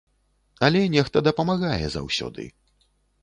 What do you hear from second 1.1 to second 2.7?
дапамагае заўсёды.